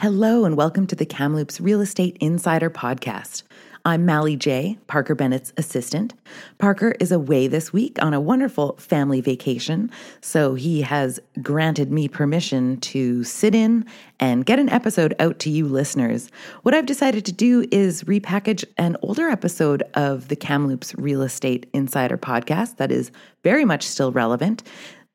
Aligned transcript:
Hello, 0.00 0.44
and 0.44 0.56
welcome 0.56 0.86
to 0.86 0.94
the 0.94 1.04
Kamloops 1.04 1.60
Real 1.60 1.80
Estate 1.80 2.16
Insider 2.20 2.70
Podcast. 2.70 3.42
I'm 3.84 4.06
Mally 4.06 4.36
J, 4.36 4.78
Parker 4.86 5.16
Bennett's 5.16 5.52
assistant. 5.56 6.14
Parker 6.58 6.94
is 7.00 7.10
away 7.10 7.48
this 7.48 7.72
week 7.72 8.00
on 8.00 8.14
a 8.14 8.20
wonderful 8.20 8.76
family 8.76 9.20
vacation, 9.20 9.90
so 10.20 10.54
he 10.54 10.82
has 10.82 11.18
granted 11.42 11.90
me 11.90 12.06
permission 12.06 12.76
to 12.80 13.24
sit 13.24 13.56
in 13.56 13.84
and 14.20 14.46
get 14.46 14.60
an 14.60 14.68
episode 14.68 15.16
out 15.18 15.40
to 15.40 15.50
you 15.50 15.66
listeners. 15.66 16.30
What 16.62 16.74
I've 16.74 16.86
decided 16.86 17.24
to 17.24 17.32
do 17.32 17.66
is 17.72 18.04
repackage 18.04 18.64
an 18.76 18.96
older 19.02 19.28
episode 19.28 19.82
of 19.94 20.28
the 20.28 20.36
Kamloops 20.36 20.94
Real 20.94 21.22
Estate 21.22 21.68
Insider 21.72 22.16
Podcast 22.16 22.76
that 22.76 22.92
is 22.92 23.10
very 23.42 23.64
much 23.64 23.82
still 23.84 24.12
relevant. 24.12 24.62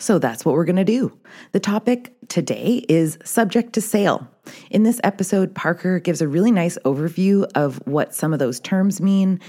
So 0.04 0.20
that's 0.20 0.44
what 0.44 0.56
we're 0.56 0.66
going 0.66 0.76
to 0.76 0.84
do. 0.84 1.18
The 1.54 1.62
topic 1.62 2.14
today 2.28 2.84
is 2.90 3.18
subject 3.24 3.72
to 3.72 3.82
sale. 3.82 4.28
In 4.70 4.84
this 4.84 5.00
episode, 5.02 5.56
Parker 5.56 5.98
gives 6.00 6.22
a 6.22 6.28
really 6.28 6.52
nice 6.52 6.78
overview 6.84 7.50
of 7.56 7.78
what 7.88 8.14
some 8.14 8.34
of 8.34 8.40
those 8.40 8.60
terms 8.60 9.00
mean, 9.00 9.40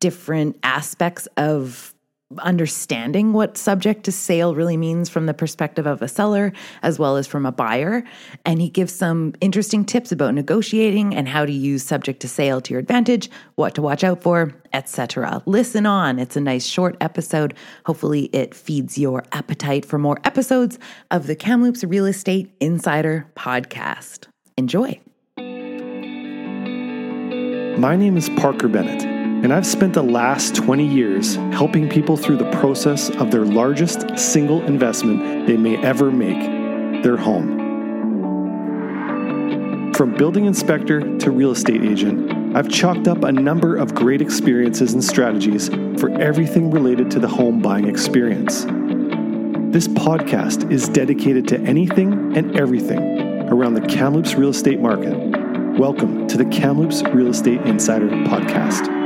different 0.00 0.56
aspects 0.62 1.28
of 1.36 1.92
understanding 2.38 3.32
what 3.32 3.56
subject 3.56 4.04
to 4.04 4.12
sale 4.12 4.54
really 4.54 4.76
means 4.76 5.08
from 5.08 5.24
the 5.26 5.32
perspective 5.32 5.86
of 5.86 6.02
a 6.02 6.08
seller 6.08 6.52
as 6.82 6.98
well 6.98 7.16
as 7.16 7.26
from 7.26 7.46
a 7.46 7.52
buyer. 7.52 8.04
And 8.44 8.60
he 8.60 8.68
gives 8.68 8.92
some 8.92 9.34
interesting 9.40 9.84
tips 9.84 10.12
about 10.12 10.34
negotiating 10.34 11.14
and 11.14 11.26
how 11.26 11.46
to 11.46 11.52
use 11.52 11.82
subject 11.82 12.20
to 12.20 12.28
sale 12.28 12.60
to 12.62 12.74
your 12.74 12.80
advantage 12.80 13.30
what 13.54 13.74
to 13.74 13.82
watch 13.82 14.04
out 14.04 14.22
for 14.22 14.54
etc 14.72 15.42
listen 15.46 15.86
on. 15.86 16.18
It's 16.18 16.36
a 16.36 16.40
nice 16.40 16.66
short 16.66 16.96
episode. 17.00 17.54
Hopefully 17.86 18.24
it 18.32 18.54
feeds 18.54 18.98
your 18.98 19.24
appetite 19.32 19.84
for 19.84 19.98
more 19.98 20.18
episodes 20.24 20.78
of 21.10 21.26
the 21.26 21.34
Kamloops 21.34 21.84
Real 21.84 22.06
Estate 22.06 22.54
Insider 22.60 23.26
podcast. 23.34 24.26
Enjoy. 24.56 25.00
My 27.78 27.96
name 27.96 28.16
is 28.16 28.28
Parker 28.30 28.68
Bennett 28.68 29.07
and 29.42 29.52
I've 29.52 29.66
spent 29.66 29.94
the 29.94 30.02
last 30.02 30.56
20 30.56 30.84
years 30.84 31.36
helping 31.52 31.88
people 31.88 32.16
through 32.16 32.38
the 32.38 32.50
process 32.50 33.08
of 33.08 33.30
their 33.30 33.44
largest 33.44 34.18
single 34.18 34.64
investment 34.64 35.46
they 35.46 35.56
may 35.56 35.76
ever 35.76 36.10
make 36.10 37.04
their 37.04 37.16
home. 37.16 37.56
From 39.94 40.12
building 40.14 40.46
inspector 40.46 41.18
to 41.18 41.30
real 41.30 41.52
estate 41.52 41.82
agent, 41.84 42.56
I've 42.56 42.68
chalked 42.68 43.06
up 43.06 43.22
a 43.22 43.30
number 43.30 43.76
of 43.76 43.94
great 43.94 44.20
experiences 44.20 44.92
and 44.92 45.04
strategies 45.04 45.68
for 46.00 46.10
everything 46.20 46.72
related 46.72 47.08
to 47.12 47.20
the 47.20 47.28
home 47.28 47.62
buying 47.62 47.88
experience. 47.88 48.64
This 49.72 49.86
podcast 49.86 50.68
is 50.72 50.88
dedicated 50.88 51.46
to 51.48 51.60
anything 51.60 52.36
and 52.36 52.58
everything 52.58 53.48
around 53.50 53.74
the 53.74 53.82
Kamloops 53.82 54.34
real 54.34 54.50
estate 54.50 54.80
market. 54.80 55.16
Welcome 55.78 56.26
to 56.26 56.36
the 56.36 56.46
Kamloops 56.46 57.04
Real 57.04 57.28
Estate 57.28 57.60
Insider 57.60 58.08
Podcast. 58.08 58.97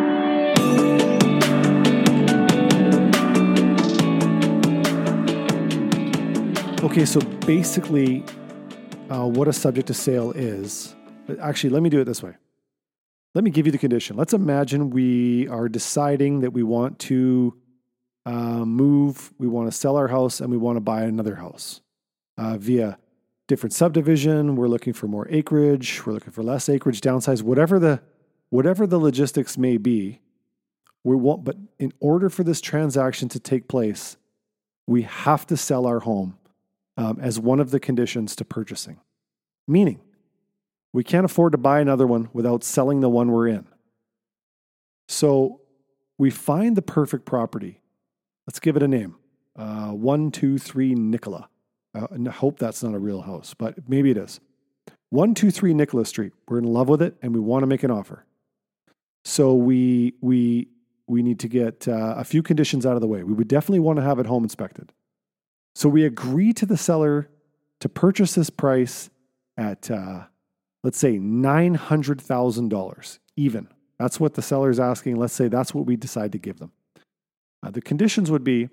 Okay, 6.92 7.06
so 7.06 7.20
basically, 7.46 8.22
uh, 9.08 9.26
what 9.26 9.48
a 9.48 9.52
subject 9.54 9.86
to 9.86 9.94
sale 9.94 10.30
is. 10.32 10.94
Actually, 11.40 11.70
let 11.70 11.82
me 11.82 11.88
do 11.88 12.02
it 12.02 12.04
this 12.04 12.22
way. 12.22 12.34
Let 13.34 13.44
me 13.44 13.50
give 13.50 13.64
you 13.64 13.72
the 13.72 13.78
condition. 13.78 14.14
Let's 14.14 14.34
imagine 14.34 14.90
we 14.90 15.48
are 15.48 15.70
deciding 15.70 16.40
that 16.40 16.50
we 16.50 16.62
want 16.62 16.98
to 16.98 17.56
uh, 18.26 18.66
move, 18.66 19.32
we 19.38 19.48
want 19.48 19.68
to 19.68 19.72
sell 19.72 19.96
our 19.96 20.08
house, 20.08 20.38
and 20.42 20.50
we 20.50 20.58
want 20.58 20.76
to 20.76 20.82
buy 20.82 21.04
another 21.04 21.36
house 21.36 21.80
uh, 22.36 22.58
via 22.58 22.98
different 23.48 23.72
subdivision. 23.72 24.54
We're 24.54 24.68
looking 24.68 24.92
for 24.92 25.06
more 25.06 25.26
acreage. 25.30 26.04
We're 26.04 26.12
looking 26.12 26.32
for 26.32 26.42
less 26.42 26.68
acreage, 26.68 27.00
downsize, 27.00 27.40
whatever 27.40 27.78
the 27.78 28.02
whatever 28.50 28.86
the 28.86 28.98
logistics 28.98 29.56
may 29.56 29.78
be. 29.78 30.20
We 31.04 31.16
want, 31.16 31.42
but 31.42 31.56
in 31.78 31.94
order 32.00 32.28
for 32.28 32.44
this 32.44 32.60
transaction 32.60 33.30
to 33.30 33.40
take 33.40 33.66
place, 33.66 34.18
we 34.86 35.02
have 35.02 35.46
to 35.46 35.56
sell 35.56 35.86
our 35.86 36.00
home 36.00 36.36
um, 36.96 37.18
as 37.20 37.38
one 37.38 37.60
of 37.60 37.70
the 37.70 37.80
conditions 37.80 38.36
to 38.36 38.44
purchasing. 38.44 39.00
Meaning, 39.66 40.00
we 40.92 41.04
can't 41.04 41.24
afford 41.24 41.52
to 41.52 41.58
buy 41.58 41.80
another 41.80 42.06
one 42.06 42.28
without 42.32 42.64
selling 42.64 43.00
the 43.00 43.08
one 43.08 43.30
we're 43.30 43.48
in. 43.48 43.66
So 45.08 45.60
we 46.18 46.30
find 46.30 46.76
the 46.76 46.82
perfect 46.82 47.24
property. 47.24 47.80
Let's 48.46 48.60
give 48.60 48.76
it 48.76 48.82
a 48.82 48.88
name 48.88 49.16
uh, 49.56 49.90
123 49.90 50.94
Nicola. 50.94 51.48
Uh, 51.94 52.06
I 52.26 52.30
hope 52.30 52.58
that's 52.58 52.82
not 52.82 52.94
a 52.94 52.98
real 52.98 53.22
house, 53.22 53.54
but 53.54 53.88
maybe 53.88 54.10
it 54.10 54.16
is. 54.16 54.40
123 55.10 55.74
Nicola 55.74 56.06
Street. 56.06 56.32
We're 56.48 56.58
in 56.58 56.64
love 56.64 56.88
with 56.88 57.02
it 57.02 57.16
and 57.20 57.34
we 57.34 57.40
want 57.40 57.62
to 57.62 57.66
make 57.66 57.82
an 57.82 57.90
offer. 57.90 58.24
So 59.24 59.54
we, 59.54 60.14
we, 60.22 60.68
we 61.06 61.22
need 61.22 61.38
to 61.40 61.48
get 61.48 61.86
uh, 61.86 62.14
a 62.16 62.24
few 62.24 62.42
conditions 62.42 62.86
out 62.86 62.94
of 62.94 63.02
the 63.02 63.06
way. 63.06 63.22
We 63.22 63.34
would 63.34 63.48
definitely 63.48 63.80
want 63.80 63.98
to 63.98 64.02
have 64.02 64.18
it 64.18 64.26
home 64.26 64.42
inspected. 64.42 64.92
So 65.74 65.88
we 65.88 66.04
agree 66.04 66.52
to 66.54 66.66
the 66.66 66.76
seller 66.76 67.28
to 67.80 67.88
purchase 67.88 68.34
this 68.34 68.50
price 68.50 69.08
at, 69.56 69.90
uh, 69.90 70.24
let's 70.82 70.98
say, 70.98 71.18
$900,000 71.18 73.18
even. 73.36 73.68
That's 73.98 74.20
what 74.20 74.34
the 74.34 74.42
seller 74.42 74.70
is 74.70 74.80
asking. 74.80 75.16
Let's 75.16 75.32
say 75.32 75.48
that's 75.48 75.74
what 75.74 75.86
we 75.86 75.96
decide 75.96 76.32
to 76.32 76.38
give 76.38 76.58
them. 76.58 76.72
Uh, 77.62 77.70
the 77.70 77.80
conditions 77.80 78.30
would 78.30 78.44
be 78.44 78.68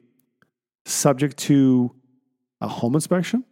subject 0.86 1.38
to 1.38 1.96
a 2.62 2.68
home 2.68 2.96
inspection, 2.96 3.46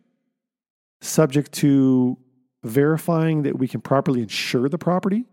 subject 1.01 1.51
to 1.53 2.17
verifying 2.63 3.43
that 3.43 3.57
we 3.57 3.67
can 3.67 3.81
properly 3.81 4.21
insure 4.21 4.67
the 4.67 4.77
property, 4.77 5.25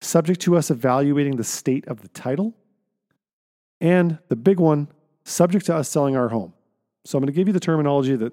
subject 0.00 0.40
to 0.40 0.56
us 0.56 0.70
evaluating 0.70 1.36
the 1.36 1.44
state 1.44 1.86
of 1.86 2.00
the 2.00 2.08
title, 2.08 2.54
and 3.80 4.18
the 4.28 4.36
big 4.36 4.58
one, 4.58 4.88
subject 5.24 5.66
to 5.66 5.74
us 5.74 5.88
selling 5.88 6.16
our 6.16 6.28
home. 6.28 6.54
So 7.06 7.16
I'm 7.16 7.22
going 7.22 7.32
to 7.32 7.36
give 7.36 7.46
you 7.46 7.52
the 7.52 7.60
terminology 7.60 8.16
that 8.16 8.32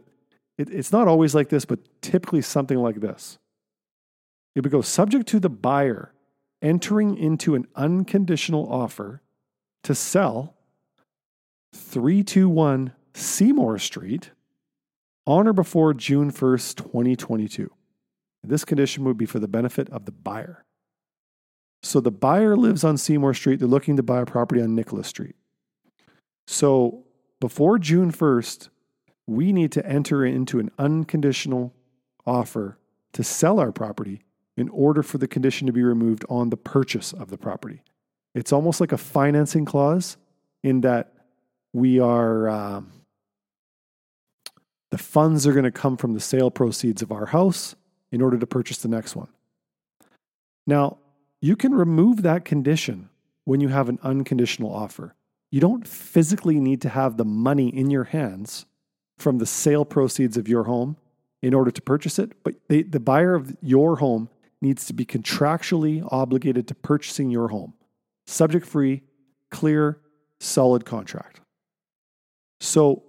it, 0.58 0.70
it's 0.70 0.92
not 0.92 1.08
always 1.08 1.36
like 1.36 1.50
this, 1.50 1.64
but 1.64 1.80
typically 2.02 2.42
something 2.42 2.78
like 2.78 3.02
this. 3.02 3.38
It 4.56 4.64
would 4.64 4.72
go 4.72 4.82
subject 4.82 5.28
to 5.28 5.40
the 5.40 5.50
buyer 5.50 6.12
entering 6.62 7.16
into 7.16 7.54
an 7.54 7.68
unconditional 7.76 8.68
offer 8.72 9.22
to 9.84 9.94
sell 9.94 10.56
321 11.74 12.94
Seymour 13.14 13.78
Street 13.78 14.32
on 15.28 15.48
or 15.48 15.54
before 15.54 15.94
June 15.94 16.32
1st, 16.32 16.78
2022. 16.78 17.70
This 18.44 18.66
condition 18.66 19.04
would 19.04 19.18
be 19.18 19.26
for 19.26 19.40
the 19.40 19.48
benefit 19.48 19.90
of 19.90 20.06
the 20.06 20.12
buyer. 20.12 20.66
So 21.84 22.00
the 22.00 22.12
buyer 22.12 22.56
lives 22.56 22.84
on 22.84 22.98
Seymour 22.98 23.34
Street. 23.36 23.60
They're 23.60 23.68
looking 23.68 23.98
to 23.98 24.04
buy 24.04 24.22
a 24.22 24.26
property 24.26 24.62
on 24.62 24.74
Nicholas 24.74 25.08
Street. 25.08 25.36
So 26.48 27.06
before 27.44 27.78
June 27.78 28.10
1st, 28.10 28.70
we 29.28 29.52
need 29.52 29.70
to 29.74 29.86
enter 29.86 30.26
into 30.26 30.60
an 30.60 30.72
unconditional 30.80 31.74
offer 32.26 32.78
to 33.12 33.22
sell 33.22 33.60
our 33.60 33.74
property 33.74 34.22
in 34.56 34.70
order 34.70 35.04
for 35.04 35.18
the 35.18 35.28
condition 35.28 35.68
to 35.68 35.74
be 35.74 35.84
removed 35.84 36.24
on 36.30 36.52
the 36.52 36.56
purchase 36.56 37.12
of 37.12 37.30
the 37.30 37.38
property. 37.38 37.82
It's 38.34 38.54
almost 38.54 38.80
like 38.80 38.94
a 38.94 38.98
financing 38.98 39.66
clause 39.66 40.16
in 40.64 40.80
that 40.88 41.16
we 41.74 42.00
are, 42.00 42.48
um, 42.48 42.94
the 44.92 44.98
funds 44.98 45.46
are 45.46 45.52
going 45.52 45.66
to 45.66 45.72
come 45.72 45.98
from 45.98 46.14
the 46.14 46.22
sale 46.22 46.50
proceeds 46.50 47.02
of 47.02 47.12
our 47.12 47.26
house 47.26 47.76
in 48.10 48.22
order 48.22 48.38
to 48.38 48.48
purchase 48.48 48.78
the 48.78 48.88
next 48.88 49.18
one. 49.18 49.28
Now, 50.66 50.98
you 51.42 51.58
can 51.58 51.74
remove 51.74 52.22
that 52.22 52.46
condition 52.46 53.10
when 53.44 53.60
you 53.60 53.68
have 53.68 53.90
an 53.90 54.00
unconditional 54.02 54.74
offer. 54.74 55.14
You 55.54 55.60
don't 55.60 55.88
physically 55.88 56.60
need 56.60 56.82
to 56.82 56.90
have 56.90 57.16
the 57.16 57.24
money 57.24 57.70
in 57.70 57.92
your 57.92 58.06
hands 58.06 58.66
from 59.20 59.38
the 59.38 59.46
sale 59.46 59.86
proceeds 59.86 60.36
of 60.36 60.48
your 60.48 60.64
home 60.64 60.98
in 61.44 61.54
order 61.54 61.70
to 61.70 61.80
purchase 61.80 62.18
it, 62.18 62.44
but 62.44 62.56
they, 62.70 62.82
the 62.82 63.00
buyer 63.00 63.36
of 63.36 63.56
your 63.62 63.98
home 63.98 64.30
needs 64.64 64.88
to 64.88 64.94
be 64.94 65.06
contractually 65.06 66.04
obligated 66.12 66.68
to 66.70 66.74
purchasing 66.74 67.30
your 67.30 67.50
home. 67.50 67.76
Subject 68.26 68.66
free, 68.66 69.04
clear, 69.52 70.00
solid 70.40 70.86
contract. 70.86 71.40
So 72.60 73.04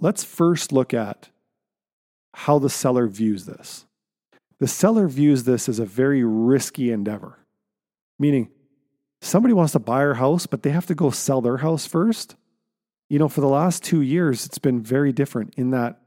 let's 0.00 0.24
first 0.24 0.72
look 0.72 0.94
at 0.94 1.28
how 2.32 2.58
the 2.58 2.70
seller 2.70 3.06
views 3.06 3.44
this. 3.44 3.84
The 4.60 4.66
seller 4.66 5.08
views 5.08 5.44
this 5.44 5.68
as 5.68 5.78
a 5.78 5.84
very 5.84 6.24
risky 6.24 6.90
endeavor, 6.90 7.38
meaning 8.18 8.48
somebody 9.20 9.54
wants 9.54 9.72
to 9.72 9.78
buy 9.78 9.98
our 9.98 10.14
house, 10.14 10.46
but 10.46 10.62
they 10.62 10.70
have 10.70 10.86
to 10.86 10.94
go 10.94 11.10
sell 11.10 11.40
their 11.40 11.58
house 11.58 11.86
first. 11.86 12.36
You 13.08 13.18
know, 13.18 13.28
for 13.28 13.40
the 13.40 13.48
last 13.48 13.82
two 13.82 14.02
years, 14.02 14.44
it's 14.44 14.58
been 14.58 14.82
very 14.82 15.12
different 15.12 15.54
in 15.56 15.70
that 15.70 16.00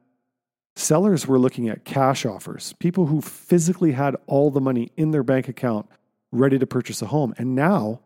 sellers 0.75 1.27
were 1.27 1.39
looking 1.39 1.67
at 1.67 1.83
cash 1.83 2.25
offers, 2.25 2.73
people 2.79 3.07
who 3.07 3.21
physically 3.21 3.91
had 3.91 4.15
all 4.27 4.51
the 4.51 4.61
money 4.61 4.91
in 4.95 5.11
their 5.11 5.23
bank 5.23 5.47
account 5.47 5.87
ready 6.31 6.57
to 6.57 6.67
purchase 6.67 7.01
a 7.01 7.07
home. 7.07 7.33
And 7.37 7.55
now, 7.55 8.01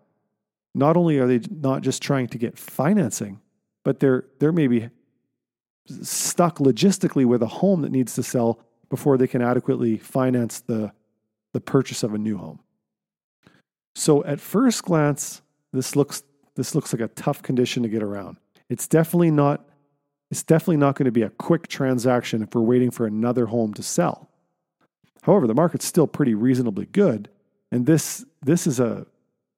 not 0.73 0.97
only 0.97 1.19
are 1.19 1.27
they 1.27 1.41
not 1.49 1.81
just 1.81 2.01
trying 2.01 2.27
to 2.27 2.37
get 2.37 2.57
financing, 2.57 3.39
but 3.83 3.99
they're, 3.99 4.25
they're 4.39 4.51
maybe 4.51 4.89
stuck 6.01 6.57
logistically 6.57 7.25
with 7.25 7.43
a 7.43 7.47
home 7.47 7.81
that 7.81 7.91
needs 7.91 8.15
to 8.15 8.23
sell 8.23 8.59
before 8.89 9.17
they 9.17 9.27
can 9.27 9.41
adequately 9.41 9.97
finance 9.97 10.61
the, 10.61 10.91
the 11.53 11.61
purchase 11.61 12.03
of 12.03 12.13
a 12.13 12.17
new 12.17 12.37
home. 12.37 12.59
So 13.95 14.23
at 14.25 14.39
first 14.39 14.83
glance, 14.83 15.41
this 15.73 15.95
looks 15.95 16.23
this 16.55 16.73
looks 16.73 16.93
like 16.93 17.01
a 17.01 17.07
tough 17.09 17.41
condition 17.41 17.83
to 17.83 17.89
get 17.89 18.03
around. 18.03 18.37
It's 18.69 18.87
definitely 18.87 19.31
not 19.31 19.65
it's 20.31 20.43
definitely 20.43 20.77
not 20.77 20.95
going 20.95 21.05
to 21.05 21.11
be 21.11 21.21
a 21.21 21.29
quick 21.29 21.67
transaction 21.67 22.41
if 22.41 22.53
we're 22.53 22.61
waiting 22.61 22.91
for 22.91 23.05
another 23.05 23.45
home 23.45 23.73
to 23.75 23.83
sell. 23.83 24.29
However, 25.21 25.47
the 25.47 25.53
market's 25.53 25.85
still 25.85 26.07
pretty 26.07 26.33
reasonably 26.33 26.85
good, 26.87 27.29
and 27.71 27.85
this 27.85 28.25
this 28.43 28.67
is 28.67 28.79
a 28.79 29.07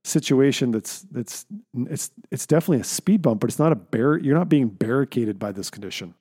situation 0.04 0.72
that's 0.72 1.01
that's 1.12 1.45
it's 1.74 2.12
it's 2.31 2.45
definitely 2.45 2.81
a 2.81 2.86
speed 2.86 3.22
bump, 3.22 3.42
but 3.42 3.50
it's 3.50 3.60
not 3.60 3.72
a 3.72 3.75
bar. 3.75 4.18
You're 4.18 4.38
not 4.38 4.50
being 4.50 4.69
barricaded 4.69 5.40
by 5.40 5.51
this 5.51 5.69
condition. 5.69 6.13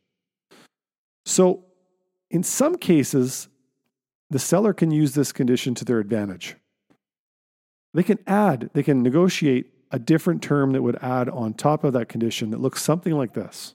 So, 1.25 1.65
in 2.31 2.43
some 2.43 2.77
cases, 2.77 3.49
the 4.31 4.39
seller 4.39 4.73
can 4.73 4.91
use 4.91 5.15
this 5.15 5.33
condition 5.33 5.75
to 5.77 5.85
their 5.85 5.99
advantage. 5.99 6.57
They 7.97 8.03
can 8.03 8.19
add, 8.27 8.69
they 8.75 8.83
can 8.83 9.03
negotiate 9.03 9.73
a 9.91 9.99
different 9.99 10.43
term 10.43 10.73
that 10.73 10.83
would 10.83 11.03
add 11.03 11.31
on 11.31 11.55
top 11.55 11.83
of 11.83 11.95
that 11.95 12.11
condition 12.11 12.51
that 12.51 12.61
looks 12.61 12.83
something 12.83 13.15
like 13.15 13.33
this. 13.33 13.75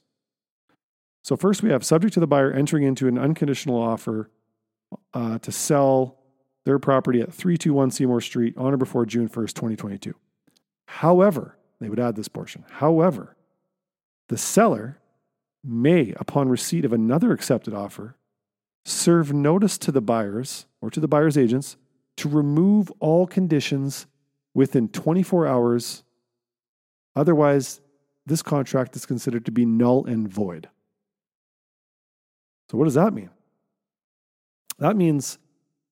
So, 1.24 1.36
first 1.36 1.64
we 1.64 1.72
have 1.72 1.84
subject 1.84 2.14
to 2.14 2.20
the 2.20 2.28
buyer 2.28 2.52
entering 2.52 2.84
into 2.84 3.08
an 3.08 3.18
unconditional 3.18 3.82
offer 3.82 4.30
uh, 5.16 5.40
to 5.40 5.52
sell 5.52 6.20
their 6.66 6.78
property 6.78 7.20
at 7.22 7.34
321 7.34 7.90
Seymour 7.90 8.22
Street 8.22 8.56
on 8.58 8.72
or 8.72 8.78
before 8.78 9.08
June 9.08 9.28
1st, 9.28 9.54
2022. 9.54 10.14
However, 10.86 11.58
they 11.80 11.90
would 11.90 12.00
add 12.00 12.16
this 12.16 12.28
portion. 12.28 12.64
However, 12.70 13.36
the 14.30 14.38
seller 14.38 15.00
may, 15.64 16.14
upon 16.18 16.48
receipt 16.48 16.86
of 16.86 16.94
another 16.94 17.32
accepted 17.32 17.74
offer, 17.74 18.18
serve 18.86 19.34
notice 19.34 19.80
to 19.80 19.92
the 19.92 20.00
buyers 20.00 20.68
or 20.80 20.92
to 20.92 21.00
the 21.00 21.08
buyer's 21.08 21.40
agents 21.40 21.76
to 22.18 22.30
remove 22.30 22.92
all 23.00 23.26
conditions 23.26 24.06
within 24.54 24.90
24 24.90 25.48
hours. 25.48 26.04
Otherwise, 27.16 27.82
this 28.26 28.42
contract 28.42 28.96
is 28.96 29.06
considered 29.06 29.46
to 29.46 29.52
be 29.52 29.66
null 29.66 30.06
and 30.06 30.28
void. 30.28 30.70
So, 32.70 32.78
what 32.78 32.86
does 32.86 32.94
that 32.94 33.14
mean? 33.14 33.30
That 34.80 34.96
means 34.96 35.38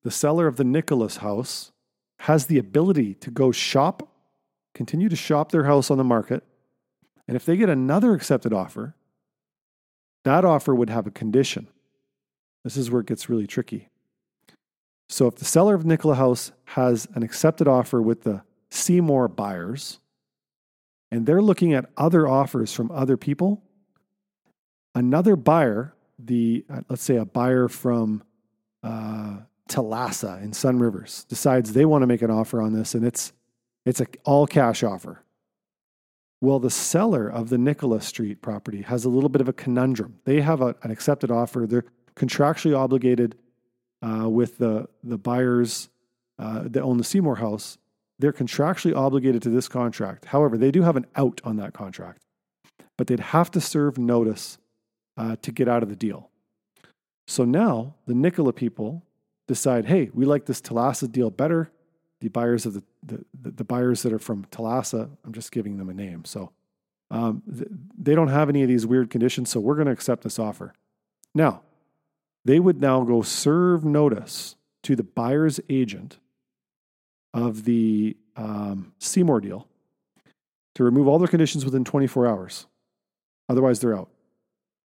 the 0.03 0.11
seller 0.11 0.47
of 0.47 0.55
the 0.55 0.63
Nicholas 0.63 1.17
house 1.17 1.71
has 2.19 2.45
the 2.45 2.57
ability 2.57 3.13
to 3.15 3.31
go 3.31 3.51
shop, 3.51 4.09
continue 4.73 5.09
to 5.09 5.15
shop 5.15 5.51
their 5.51 5.65
house 5.65 5.91
on 5.91 5.97
the 5.97 6.03
market. 6.03 6.43
And 7.27 7.35
if 7.35 7.45
they 7.45 7.57
get 7.57 7.69
another 7.69 8.13
accepted 8.13 8.53
offer, 8.53 8.95
that 10.23 10.43
offer 10.43 10.73
would 10.73 10.89
have 10.89 11.07
a 11.07 11.11
condition. 11.11 11.67
This 12.63 12.75
is 12.75 12.91
where 12.91 13.01
it 13.01 13.07
gets 13.07 13.29
really 13.29 13.47
tricky. 13.47 13.89
So 15.07 15.27
if 15.27 15.35
the 15.35 15.45
seller 15.45 15.75
of 15.75 15.85
Nicola 15.85 16.15
House 16.15 16.51
has 16.65 17.07
an 17.15 17.23
accepted 17.23 17.67
offer 17.67 18.01
with 18.01 18.23
the 18.23 18.43
Seymour 18.71 19.27
buyers, 19.27 19.99
and 21.11 21.25
they're 21.25 21.41
looking 21.41 21.73
at 21.73 21.89
other 21.97 22.27
offers 22.27 22.73
from 22.73 22.91
other 22.91 23.17
people, 23.17 23.63
another 24.93 25.35
buyer, 25.35 25.95
the 26.17 26.65
uh, 26.69 26.81
let's 26.89 27.03
say 27.03 27.15
a 27.15 27.25
buyer 27.25 27.67
from 27.67 28.23
uh, 28.83 29.37
Thalassa 29.69 30.41
in 30.43 30.53
Sun 30.53 30.79
Rivers, 30.79 31.25
decides 31.25 31.73
they 31.73 31.85
want 31.85 32.03
to 32.03 32.07
make 32.07 32.21
an 32.21 32.31
offer 32.31 32.61
on 32.61 32.73
this, 32.73 32.93
and 32.93 33.05
it's 33.05 33.33
it's 33.85 33.99
an 33.99 34.07
all 34.25 34.45
cash 34.45 34.83
offer. 34.83 35.23
Well, 36.41 36.59
the 36.59 36.69
seller 36.69 37.27
of 37.27 37.49
the 37.49 37.57
Nicholas 37.57 38.05
Street 38.05 38.41
property 38.41 38.81
has 38.83 39.03
a 39.03 39.09
little 39.09 39.29
bit 39.29 39.41
of 39.41 39.49
a 39.49 39.53
conundrum. 39.53 40.19
They 40.23 40.41
have 40.41 40.61
a, 40.61 40.75
an 40.83 40.91
accepted 40.91 41.31
offer. 41.31 41.65
They're 41.67 41.85
contractually 42.15 42.77
obligated 42.77 43.35
uh, 44.01 44.29
with 44.29 44.57
the, 44.57 44.87
the 45.03 45.17
buyers 45.17 45.89
uh, 46.37 46.63
that 46.65 46.81
own 46.81 46.97
the 46.97 47.03
Seymour 47.03 47.37
house. 47.37 47.77
They're 48.19 48.33
contractually 48.33 48.95
obligated 48.95 49.41
to 49.43 49.49
this 49.49 49.67
contract. 49.67 50.25
However, 50.25 50.57
they 50.57 50.71
do 50.71 50.83
have 50.83 50.97
an 50.97 51.07
out 51.15 51.41
on 51.43 51.55
that 51.57 51.73
contract, 51.73 52.21
but 52.97 53.07
they'd 53.07 53.19
have 53.19 53.49
to 53.51 53.61
serve 53.61 53.97
notice 53.97 54.57
uh, 55.17 55.37
to 55.41 55.51
get 55.51 55.67
out 55.67 55.83
of 55.83 55.89
the 55.89 55.95
deal. 55.95 56.29
So 57.27 57.45
now 57.45 57.95
the 58.05 58.13
Nicola 58.13 58.53
people 58.53 59.03
decide, 59.47 59.85
hey, 59.85 60.09
we 60.13 60.25
like 60.25 60.45
this 60.45 60.61
Thalassa 60.61 61.11
deal 61.11 61.29
better 61.29 61.71
the 62.19 62.29
buyers 62.29 62.65
of 62.65 62.73
the, 62.73 62.83
the, 63.03 63.23
the 63.33 63.63
buyers 63.63 64.03
that 64.03 64.13
are 64.13 64.19
from 64.19 64.45
Thalassa, 64.45 65.09
I'm 65.25 65.33
just 65.33 65.51
giving 65.51 65.77
them 65.77 65.89
a 65.89 65.93
name. 65.93 66.25
So 66.25 66.51
um, 67.11 67.41
th- 67.47 67.69
they 67.97 68.15
don't 68.15 68.27
have 68.27 68.49
any 68.49 68.61
of 68.61 68.67
these 68.67 68.85
weird 68.85 69.09
conditions, 69.09 69.49
so 69.49 69.59
we're 69.59 69.75
going 69.75 69.87
to 69.87 69.93
accept 69.93 70.23
this 70.23 70.39
offer. 70.39 70.73
Now, 71.33 71.61
they 72.45 72.59
would 72.59 72.81
now 72.81 73.03
go 73.03 73.21
serve 73.21 73.85
notice 73.85 74.55
to 74.83 74.95
the 74.95 75.03
buyer's 75.03 75.59
agent 75.69 76.17
of 77.33 77.65
the 77.65 78.17
um, 78.35 78.93
Seymour 78.99 79.41
deal 79.41 79.67
to 80.75 80.83
remove 80.83 81.07
all 81.07 81.19
their 81.19 81.27
conditions 81.27 81.65
within 81.65 81.83
24 81.83 82.27
hours. 82.27 82.65
Otherwise, 83.49 83.79
they're 83.79 83.97
out. 83.97 84.09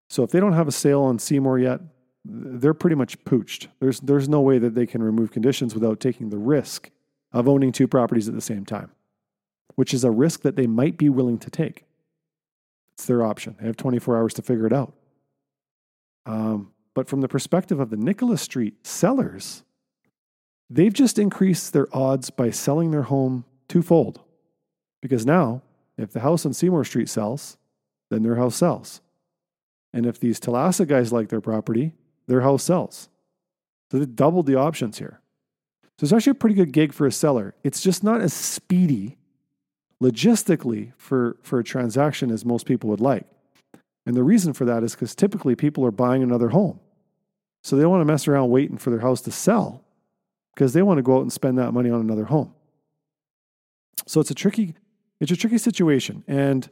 So 0.10 0.24
if 0.24 0.32
they 0.32 0.40
don't 0.40 0.54
have 0.54 0.68
a 0.68 0.72
sale 0.72 1.02
on 1.02 1.20
Seymour 1.20 1.60
yet, 1.60 1.82
they're 2.26 2.74
pretty 2.74 2.96
much 2.96 3.20
pooched. 3.26 3.68
There's, 3.80 4.00
there's 4.00 4.30
no 4.30 4.42
way 4.42 4.58
that 4.60 4.76
they 4.76 4.86
can 4.86 5.04
remove 5.04 5.32
conditions 5.32 5.74
without 5.74 6.00
taking 6.00 6.30
the 6.30 6.38
risk 6.38 6.90
of 7.32 7.48
owning 7.48 7.72
two 7.72 7.88
properties 7.88 8.30
at 8.30 8.36
the 8.36 8.42
same 8.42 8.66
time, 8.66 8.92
which 9.76 9.94
is 9.94 10.04
a 10.04 10.12
risk 10.12 10.42
that 10.42 10.56
they 10.56 10.68
might 10.68 10.98
be 10.98 11.10
willing 11.10 11.38
to 11.40 11.50
take. 11.50 11.86
It's 12.94 13.06
their 13.06 13.24
option. 13.24 13.56
They 13.60 13.66
have 13.66 13.78
24 13.78 14.18
hours 14.18 14.34
to 14.36 14.42
figure 14.42 14.68
it 14.68 14.74
out. 14.74 14.94
Um, 16.26 16.72
but 16.94 17.08
from 17.08 17.22
the 17.22 17.28
perspective 17.28 17.80
of 17.80 17.90
the 17.90 17.98
Nicholas 17.98 18.42
Street 18.42 18.86
sellers, 18.86 19.64
they've 20.74 20.94
just 20.94 21.20
increased 21.20 21.72
their 21.74 21.88
odds 21.96 22.30
by 22.30 22.50
selling 22.50 22.92
their 22.92 23.04
home 23.04 23.46
twofold. 23.68 24.22
Because 25.02 25.26
now, 25.26 25.62
if 25.98 26.12
the 26.12 26.22
house 26.22 26.46
on 26.46 26.54
Seymour 26.54 26.84
Street 26.84 27.10
sells, 27.10 27.58
then 28.10 28.24
their 28.24 28.36
house 28.36 28.56
sells. 28.56 29.02
And 29.94 30.06
if 30.06 30.20
these 30.20 30.40
Thalassa 30.40 30.88
guys 30.88 31.14
like 31.14 31.30
their 31.30 31.42
property, 31.42 31.94
their 32.28 32.42
house 32.42 32.64
sells. 32.64 33.10
So 33.92 34.00
they 34.00 34.06
doubled 34.06 34.48
the 34.48 34.56
options 34.56 34.98
here. 34.98 35.20
So 36.00 36.06
it's 36.06 36.14
actually 36.14 36.32
a 36.32 36.36
pretty 36.36 36.56
good 36.56 36.72
gig 36.72 36.94
for 36.94 37.06
a 37.06 37.12
seller. 37.12 37.54
It's 37.64 37.82
just 37.82 38.04
not 38.04 38.22
as 38.22 38.34
speedy 38.34 39.18
logistically 40.02 40.94
for, 40.98 41.38
for 41.44 41.60
a 41.60 41.64
transaction 41.64 42.32
as 42.32 42.44
most 42.44 42.66
people 42.66 42.90
would 42.90 43.00
like. 43.00 43.28
And 44.06 44.16
the 44.16 44.24
reason 44.24 44.54
for 44.54 44.66
that 44.66 44.84
is 44.84 44.96
because 44.96 45.14
typically 45.14 45.56
people 45.56 45.86
are 45.86 45.92
buying 45.92 46.24
another 46.24 46.50
home. 46.50 46.80
So 47.62 47.76
they 47.76 47.84
don't 47.84 47.92
want 47.92 48.02
to 48.02 48.12
mess 48.12 48.28
around 48.28 48.50
waiting 48.50 48.78
for 48.78 48.90
their 48.90 49.00
house 49.00 49.22
to 49.22 49.32
sell 49.32 49.83
because 50.54 50.74
they 50.74 50.82
want 50.82 50.98
to 50.98 51.02
go 51.02 51.18
out 51.18 51.22
and 51.22 51.34
spend 51.34 51.58
that 51.58 51.72
money 51.72 51.90
on 51.90 52.00
another 52.00 52.26
home. 52.26 52.54
So 54.06 54.20
it's 54.22 54.32
a 54.32 54.36
tricky, 54.36 54.76
it's 55.20 55.32
a 55.32 55.36
tricky 55.36 55.58
situation. 55.58 56.24
And 56.28 56.70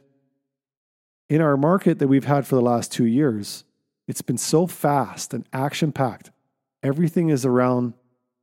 in 1.28 1.40
our 1.40 1.56
market 1.56 1.98
that 1.98 2.08
we've 2.08 2.24
had 2.24 2.46
for 2.46 2.54
the 2.54 2.62
last 2.62 2.92
two 2.92 3.06
years, 3.06 3.64
it's 4.06 4.22
been 4.22 4.38
so 4.38 4.66
fast 4.66 5.32
and 5.32 5.46
action 5.52 5.92
packed. 5.92 6.30
Everything 6.82 7.30
is 7.30 7.46
around 7.46 7.94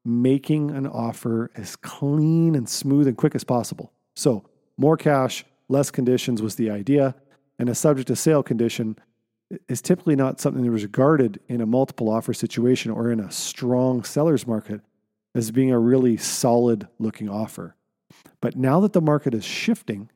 making 0.06 0.72
an 0.72 0.88
offer 0.88 1.52
as 1.56 1.76
clean 1.76 2.56
and 2.56 2.68
smooth 2.68 3.08
and 3.08 3.18
quick 3.18 3.36
as 3.36 3.44
possible. 3.44 3.92
So, 4.16 4.46
more 4.78 4.98
cash, 4.98 5.46
less 5.68 5.92
conditions 5.92 6.42
was 6.42 6.56
the 6.56 6.70
idea. 6.70 7.16
And 7.60 7.68
a 7.70 7.76
subject 7.76 8.08
to 8.08 8.16
sale 8.16 8.42
condition 8.42 8.98
is 9.68 9.82
typically 9.82 10.16
not 10.16 10.40
something 10.40 10.64
that 10.64 10.72
was 10.72 10.84
regarded 10.84 11.40
in 11.50 11.60
a 11.60 11.66
multiple 11.66 12.10
offer 12.10 12.34
situation 12.34 12.92
or 12.92 13.12
in 13.12 13.20
a 13.20 13.30
strong 13.30 14.04
seller's 14.04 14.48
market 14.48 14.82
as 15.36 15.52
being 15.52 15.72
a 15.72 15.80
really 15.80 16.18
solid 16.18 16.88
looking 16.98 17.30
offer. 17.30 17.76
But 18.42 18.56
now 18.56 18.80
that 18.80 18.94
the 18.94 19.02
market 19.02 19.34
is 19.34 19.46
shifting, 19.46 20.10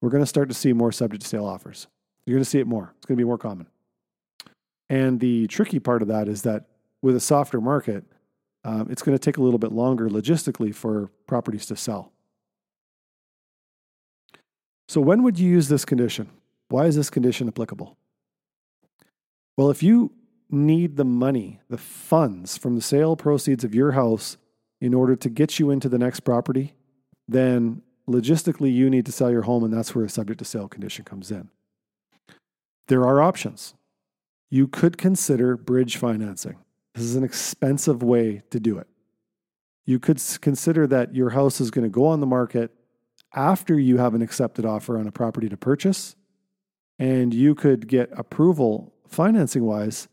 we're 0.00 0.10
going 0.10 0.22
to 0.22 0.26
start 0.26 0.48
to 0.48 0.54
see 0.54 0.72
more 0.72 0.92
subject 0.92 1.22
to 1.22 1.28
sale 1.28 1.46
offers. 1.46 1.86
You're 2.26 2.36
going 2.36 2.44
to 2.44 2.50
see 2.50 2.60
it 2.60 2.66
more. 2.66 2.94
It's 2.96 3.06
going 3.06 3.16
to 3.16 3.20
be 3.20 3.26
more 3.26 3.38
common. 3.38 3.66
And 4.88 5.20
the 5.20 5.46
tricky 5.48 5.78
part 5.78 6.02
of 6.02 6.08
that 6.08 6.28
is 6.28 6.42
that 6.42 6.66
with 7.02 7.16
a 7.16 7.20
softer 7.20 7.60
market, 7.60 8.04
um, 8.64 8.88
it's 8.90 9.02
going 9.02 9.16
to 9.16 9.22
take 9.22 9.36
a 9.36 9.42
little 9.42 9.58
bit 9.58 9.72
longer 9.72 10.08
logistically 10.08 10.74
for 10.74 11.10
properties 11.26 11.66
to 11.66 11.76
sell. 11.76 12.12
So, 14.88 15.00
when 15.00 15.22
would 15.22 15.38
you 15.38 15.48
use 15.50 15.68
this 15.68 15.84
condition? 15.84 16.30
Why 16.68 16.86
is 16.86 16.96
this 16.96 17.10
condition 17.10 17.48
applicable? 17.48 17.96
Well, 19.56 19.70
if 19.70 19.82
you 19.82 20.12
need 20.50 20.96
the 20.96 21.04
money, 21.04 21.60
the 21.68 21.78
funds 21.78 22.56
from 22.56 22.74
the 22.74 22.82
sale 22.82 23.16
proceeds 23.16 23.64
of 23.64 23.74
your 23.74 23.92
house 23.92 24.36
in 24.80 24.94
order 24.94 25.16
to 25.16 25.28
get 25.28 25.58
you 25.58 25.70
into 25.70 25.88
the 25.88 25.98
next 25.98 26.20
property, 26.20 26.74
then 27.26 27.82
logistically 28.08 28.72
you 28.72 28.90
need 28.90 29.06
to 29.06 29.12
sell 29.12 29.30
your 29.30 29.42
home, 29.42 29.64
and 29.64 29.72
that's 29.72 29.94
where 29.94 30.04
a 30.04 30.08
subject 30.08 30.38
to 30.38 30.44
sale 30.44 30.68
condition 30.68 31.04
comes 31.04 31.30
in. 31.30 31.48
There 32.88 33.06
are 33.06 33.22
options. 33.22 33.74
You 34.50 34.68
could 34.68 34.98
consider 34.98 35.56
bridge 35.56 35.96
financing. 35.96 36.56
This 36.94 37.04
is 37.04 37.16
an 37.16 37.24
expensive 37.24 38.02
way 38.02 38.42
to 38.50 38.60
do 38.60 38.78
it. 38.78 38.86
You 39.86 39.98
could 39.98 40.20
consider 40.40 40.86
that 40.86 41.14
your 41.14 41.30
house 41.30 41.60
is 41.60 41.70
going 41.70 41.84
to 41.84 41.90
go 41.90 42.06
on 42.06 42.20
the 42.20 42.26
market 42.26 42.70
after 43.34 43.78
you 43.78 43.98
have 43.98 44.14
an 44.14 44.22
accepted 44.22 44.64
offer 44.64 44.98
on 44.98 45.06
a 45.06 45.12
property 45.12 45.48
to 45.48 45.56
purchase, 45.56 46.14
and 46.98 47.34
you 47.34 47.54
could 47.54 47.88
get 47.88 48.10
approval 48.12 48.94
financing 49.08 49.64
wise 49.64 50.08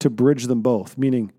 to 0.00 0.10
bridge 0.10 0.44
them 0.44 0.60
both, 0.60 0.98
meaning 0.98 1.32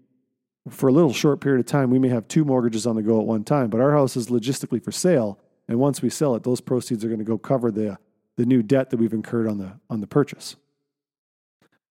for 0.69 0.87
a 0.87 0.91
little 0.91 1.13
short 1.13 1.41
period 1.41 1.59
of 1.59 1.65
time, 1.65 1.89
we 1.89 1.99
may 1.99 2.09
have 2.09 2.27
two 2.27 2.45
mortgages 2.45 2.87
on 2.87 2.95
the 2.95 3.01
go 3.01 3.19
at 3.19 3.25
one 3.25 3.43
time, 3.43 3.69
but 3.69 3.79
our 3.79 3.91
house 3.91 4.15
is 4.15 4.27
logistically 4.27 4.83
for 4.83 4.91
sale. 4.91 5.39
And 5.67 5.79
once 5.79 6.01
we 6.01 6.09
sell 6.09 6.35
it, 6.35 6.43
those 6.43 6.61
proceeds 6.61 7.03
are 7.03 7.07
going 7.07 7.19
to 7.19 7.25
go 7.25 7.37
cover 7.37 7.71
the, 7.71 7.97
the 8.35 8.45
new 8.45 8.63
debt 8.63 8.89
that 8.89 8.97
we've 8.97 9.13
incurred 9.13 9.47
on 9.47 9.57
the, 9.57 9.73
on 9.89 9.99
the 9.99 10.07
purchase. 10.07 10.55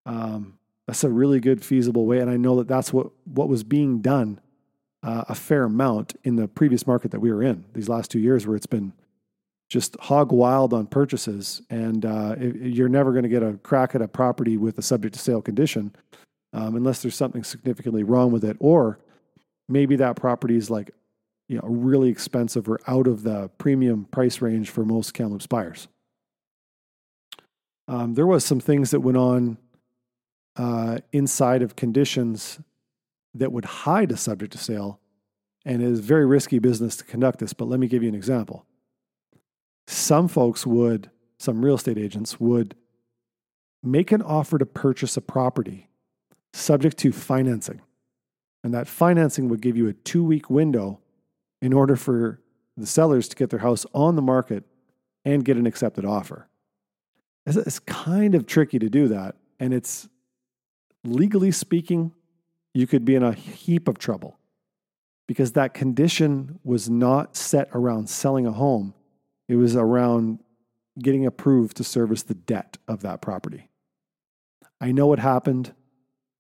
Um, 0.07 0.59
that's 0.87 1.05
a 1.05 1.11
really 1.11 1.41
good, 1.41 1.65
feasible 1.65 2.07
way. 2.07 2.21
And 2.21 2.31
I 2.31 2.37
know 2.37 2.57
that 2.57 2.69
that's 2.69 2.93
what, 2.93 3.09
what 3.25 3.49
was 3.49 3.65
being 3.65 4.01
done 4.01 4.41
uh, 5.03 5.25
a 5.29 5.35
fair 5.35 5.65
amount 5.65 6.17
in 6.25 6.37
the 6.37 6.49
previous 6.49 6.87
market 6.87 7.11
that 7.11 7.21
we 7.21 7.33
were 7.33 7.43
in 7.43 7.65
these 7.75 7.89
last 7.89 8.11
two 8.11 8.19
years, 8.19 8.47
where 8.47 8.57
it's 8.57 8.67
been 8.67 8.93
just 9.69 9.97
hog 10.01 10.33
wild 10.33 10.73
on 10.73 10.87
purchases. 10.87 11.61
And 11.71 12.07
uh, 12.07 12.37
it, 12.39 12.57
you're 12.57 12.89
never 12.89 13.13
going 13.13 13.25
to 13.25 13.29
get 13.29 13.43
a 13.43 13.55
crack 13.63 13.95
at 13.95 14.03
a 14.03 14.09
property 14.09 14.57
with 14.57 14.79
a 14.79 14.83
subject 14.83 15.15
to 15.15 15.21
sale 15.21 15.43
condition 15.43 15.95
um, 16.57 16.75
unless 16.75 17.03
there's 17.03 17.15
something 17.15 17.45
significantly 17.45 18.03
wrong 18.03 18.33
with 18.33 18.43
it, 18.43 18.57
or 18.61 18.99
maybe 19.69 19.95
that 19.97 20.17
property 20.17 20.57
is 20.57 20.71
like 20.71 20.91
you 21.49 21.59
know 21.59 21.69
really 21.69 22.09
expensive 22.09 22.67
or 22.67 22.81
out 22.89 23.07
of 23.07 23.23
the 23.23 23.51
premium 23.59 24.07
price 24.07 24.41
range 24.41 24.71
for 24.71 24.83
most 24.83 25.13
Kamloops 25.13 25.47
buyers. 25.47 25.87
Um, 27.89 28.15
there 28.15 28.27
was 28.27 28.43
some 28.43 28.59
things 28.59 28.91
that 28.91 29.01
went 29.01 29.19
on 29.19 29.59
uh, 30.57 30.99
inside 31.13 31.61
of 31.61 31.77
conditions 31.77 32.59
that 33.35 33.53
would 33.53 33.67
hide 33.67 34.11
a 34.11 34.17
subject 34.17 34.53
to 34.53 34.59
sale, 34.59 34.99
and 35.67 35.83
it 35.83 35.87
is 35.87 36.01
very 36.01 36.25
risky 36.25 36.59
business 36.59 36.97
to 36.97 37.05
conduct 37.05 37.39
this. 37.39 37.53
But 37.53 37.67
let 37.67 37.79
me 37.79 37.87
give 37.87 38.03
you 38.03 38.09
an 38.09 38.15
example. 38.15 38.65
Some 39.89 40.27
folks 40.27 40.67
would, 40.67 41.11
some 41.39 41.63
real 41.63 41.75
estate 41.75 41.99
agents 41.99 42.41
would 42.41 42.75
make 43.83 44.11
an 44.11 44.23
offer 44.23 44.57
to 44.57 44.65
purchase 44.65 45.19
a 45.19 45.21
property 45.21 45.91
subject 46.57 46.97
to 46.99 47.13
financing. 47.13 47.81
And 48.65 48.75
that 48.75 48.89
financing 48.89 49.49
would 49.49 49.61
give 49.61 49.77
you 49.77 49.89
a 49.89 49.93
two 49.93 50.25
week 50.25 50.51
window 50.51 51.01
in 51.63 51.73
order 51.73 51.97
for 51.97 52.41
the 52.77 52.87
sellers 52.87 53.29
to 53.29 53.37
get 53.37 53.51
their 53.51 53.61
house 53.61 53.87
on 53.95 54.17
the 54.17 54.23
market 54.23 54.65
and 55.25 55.45
get 55.45 55.57
an 55.57 55.67
accepted 55.67 56.05
offer. 56.05 56.49
It's 57.47 57.79
kind 57.79 58.35
of 58.35 58.47
tricky 58.47 58.79
to 58.79 58.89
do 58.89 59.09
that. 59.09 59.37
And 59.61 59.73
it's 59.73 60.09
legally 61.05 61.53
speaking, 61.53 62.13
you 62.75 62.87
could 62.87 63.05
be 63.05 63.15
in 63.15 63.23
a 63.23 63.33
heap 63.33 63.89
of 63.89 63.99
trouble 63.99 64.39
because 65.27 65.53
that 65.53 65.75
condition 65.75 66.59
was 66.65 66.91
not 66.91 67.37
set 67.37 67.69
around 67.73 68.09
selling 68.09 68.47
a 68.47 68.53
home, 68.53 68.95
it 69.49 69.57
was 69.57 69.77
around 69.77 70.41
getting 70.99 71.27
approved 71.27 71.77
to 71.77 71.85
service 71.85 72.23
the 72.23 72.35
debt 72.35 72.79
of 72.89 73.03
that 73.03 73.21
property. 73.21 73.69
I 74.81 74.93
know 74.93 75.07
what 75.07 75.19
happened. 75.19 75.75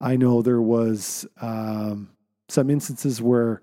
I 0.00 0.16
know 0.16 0.42
there 0.42 0.60
was 0.60 1.26
um, 1.40 2.10
some 2.48 2.70
instances 2.70 3.22
where 3.22 3.62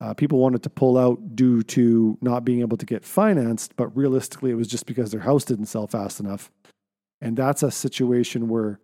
uh, 0.00 0.14
people 0.14 0.38
wanted 0.38 0.62
to 0.64 0.70
pull 0.70 0.98
out 0.98 1.36
due 1.36 1.62
to 1.62 2.18
not 2.20 2.44
being 2.44 2.60
able 2.60 2.76
to 2.76 2.86
get 2.86 3.04
financed, 3.04 3.76
but 3.76 3.96
realistically, 3.96 4.50
it 4.50 4.54
was 4.54 4.68
just 4.68 4.86
because 4.86 5.12
their 5.12 5.20
house 5.20 5.44
didn't 5.44 5.66
sell 5.66 5.86
fast 5.86 6.20
enough. 6.20 6.50
And 7.20 7.36
that's 7.36 7.62
a 7.62 7.70
situation 7.70 8.48
where 8.48 8.80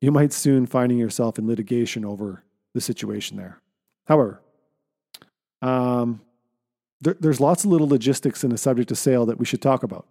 you 0.00 0.12
might 0.12 0.32
soon 0.32 0.66
finding 0.66 0.98
yourself 0.98 1.38
in 1.38 1.46
litigation 1.46 2.04
over 2.04 2.44
the 2.74 2.80
situation 2.80 3.36
there. 3.36 3.60
However, 4.06 4.40
um, 5.62 6.20
there, 7.00 7.16
there's 7.18 7.40
lots 7.40 7.64
of 7.64 7.70
little 7.70 7.88
logistics 7.88 8.44
in 8.44 8.52
a 8.52 8.58
subject 8.58 8.90
to 8.90 8.96
sale 8.96 9.26
that 9.26 9.38
we 9.38 9.46
should 9.46 9.62
talk 9.62 9.82
about. 9.82 10.06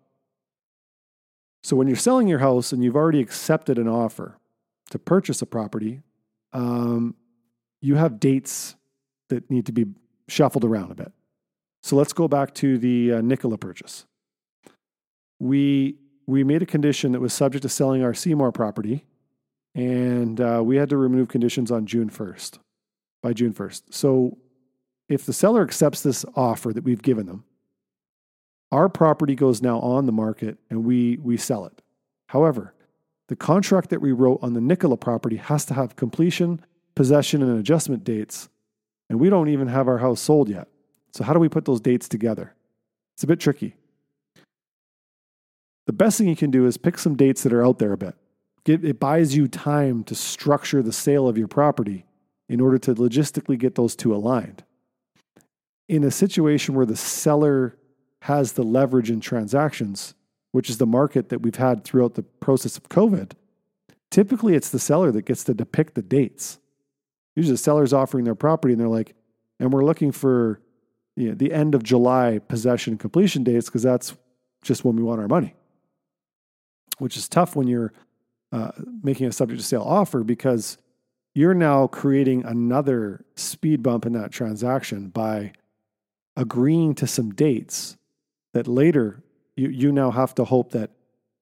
So 1.63 1.75
when 1.75 1.87
you're 1.87 1.95
selling 1.95 2.27
your 2.27 2.39
house 2.39 2.71
and 2.71 2.83
you've 2.83 2.95
already 2.95 3.19
accepted 3.19 3.77
an 3.77 3.87
offer 3.87 4.37
to 4.89 4.99
purchase 4.99 5.41
a 5.41 5.45
property, 5.45 6.01
um, 6.53 7.15
you 7.81 7.95
have 7.95 8.19
dates 8.19 8.75
that 9.29 9.49
need 9.49 9.65
to 9.65 9.71
be 9.71 9.85
shuffled 10.27 10.65
around 10.65 10.91
a 10.91 10.95
bit. 10.95 11.11
So 11.83 11.95
let's 11.95 12.13
go 12.13 12.27
back 12.27 12.53
to 12.55 12.77
the 12.77 13.13
uh, 13.13 13.21
Nicola 13.21 13.57
purchase. 13.57 14.05
We 15.39 15.95
we 16.25 16.43
made 16.43 16.61
a 16.61 16.65
condition 16.65 17.13
that 17.13 17.21
was 17.21 17.33
subject 17.33 17.61
to 17.61 17.69
selling 17.69 18.03
our 18.03 18.13
Seymour 18.13 18.51
property, 18.51 19.05
and 19.73 20.41
uh, 20.41 20.61
we 20.63 20.75
had 20.75 20.89
to 20.89 20.97
remove 20.97 21.29
conditions 21.29 21.71
on 21.71 21.85
June 21.85 22.09
first, 22.09 22.59
by 23.23 23.31
June 23.31 23.53
first. 23.53 23.93
So 23.93 24.37
if 25.07 25.25
the 25.25 25.33
seller 25.33 25.63
accepts 25.63 26.01
this 26.01 26.25
offer 26.35 26.73
that 26.73 26.83
we've 26.83 27.01
given 27.01 27.27
them, 27.27 27.45
our 28.71 28.89
property 28.89 29.35
goes 29.35 29.61
now 29.61 29.79
on 29.79 30.05
the 30.05 30.11
market 30.11 30.57
and 30.69 30.83
we 30.83 31.17
we 31.17 31.37
sell 31.37 31.65
it. 31.65 31.81
However, 32.27 32.73
the 33.27 33.35
contract 33.35 33.89
that 33.89 34.01
we 34.01 34.11
wrote 34.11 34.39
on 34.41 34.53
the 34.53 34.61
Nicola 34.61 34.97
property 34.97 35.37
has 35.37 35.65
to 35.65 35.73
have 35.73 35.95
completion, 35.95 36.61
possession, 36.95 37.41
and 37.43 37.59
adjustment 37.59 38.03
dates, 38.03 38.49
and 39.09 39.19
we 39.19 39.29
don't 39.29 39.49
even 39.49 39.67
have 39.67 39.87
our 39.87 39.97
house 39.97 40.21
sold 40.21 40.49
yet. 40.49 40.67
So, 41.11 41.23
how 41.23 41.33
do 41.33 41.39
we 41.39 41.49
put 41.49 41.65
those 41.65 41.81
dates 41.81 42.07
together? 42.07 42.53
It's 43.15 43.23
a 43.23 43.27
bit 43.27 43.39
tricky. 43.39 43.75
The 45.87 45.93
best 45.93 46.17
thing 46.17 46.27
you 46.27 46.35
can 46.35 46.51
do 46.51 46.65
is 46.65 46.77
pick 46.77 46.97
some 46.97 47.15
dates 47.15 47.43
that 47.43 47.53
are 47.53 47.65
out 47.65 47.79
there 47.79 47.93
a 47.93 47.97
bit. 47.97 48.15
It 48.65 48.99
buys 48.99 49.35
you 49.35 49.47
time 49.47 50.03
to 50.05 50.15
structure 50.15 50.81
the 50.81 50.91
sale 50.91 51.29
of 51.29 51.37
your 51.37 51.47
property 51.47 52.05
in 52.49 52.59
order 52.59 52.77
to 52.79 52.95
logistically 52.95 53.57
get 53.57 53.75
those 53.75 53.95
two 53.95 54.13
aligned. 54.13 54.63
In 55.87 56.03
a 56.03 56.11
situation 56.11 56.75
where 56.75 56.85
the 56.85 56.97
seller 56.97 57.77
has 58.23 58.53
the 58.53 58.63
leverage 58.63 59.09
in 59.09 59.21
transactions, 59.21 60.13
which 60.57 60.71
is 60.71 60.79
the 60.79 60.87
market 60.87 61.29
that 61.29 61.43
we've 61.43 61.57
had 61.57 61.83
throughout 61.83 62.15
the 62.15 62.23
process 62.23 62.77
of 62.77 62.89
COVID, 62.89 63.33
typically 64.09 64.55
it's 64.55 64.71
the 64.71 64.79
seller 64.79 65.11
that 65.11 65.21
gets 65.21 65.43
to 65.43 65.53
depict 65.53 65.93
the 65.93 66.01
dates. 66.01 66.57
Usually 67.35 67.53
the 67.53 67.59
seller's 67.59 67.93
offering 67.93 68.25
their 68.25 68.33
property 68.33 68.73
and 68.73 68.81
they're 68.81 68.87
like, 68.87 69.13
and 69.59 69.71
we're 69.71 69.85
looking 69.85 70.11
for 70.11 70.59
you 71.15 71.29
know, 71.29 71.35
the 71.35 71.53
end 71.53 71.75
of 71.75 71.83
July 71.83 72.39
possession 72.39 72.97
completion 72.97 73.43
dates 73.43 73.67
because 73.67 73.83
that's 73.83 74.15
just 74.63 74.83
when 74.83 74.95
we 74.95 75.03
want 75.03 75.21
our 75.21 75.27
money, 75.27 75.53
which 76.97 77.17
is 77.17 77.29
tough 77.29 77.55
when 77.55 77.67
you're 77.67 77.93
uh, 78.51 78.71
making 79.03 79.27
a 79.27 79.31
subject 79.31 79.61
to 79.61 79.67
sale 79.67 79.83
offer 79.83 80.23
because 80.23 80.79
you're 81.35 81.53
now 81.53 81.85
creating 81.85 82.43
another 82.43 83.23
speed 83.35 83.83
bump 83.83 84.07
in 84.07 84.13
that 84.13 84.31
transaction 84.31 85.09
by 85.09 85.51
agreeing 86.35 86.95
to 86.95 87.05
some 87.05 87.29
dates 87.29 87.95
that 88.55 88.67
later 88.67 89.21
you, 89.57 89.69
you 89.69 89.91
now 89.91 90.11
have 90.11 90.33
to 90.35 90.45
hope 90.45 90.71
that 90.71 90.91